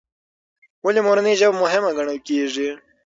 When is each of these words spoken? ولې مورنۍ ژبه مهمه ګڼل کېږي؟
ولې 0.85 1.01
مورنۍ 1.07 1.33
ژبه 1.39 1.55
مهمه 1.63 1.89
ګڼل 1.97 2.17
کېږي؟ 2.27 2.69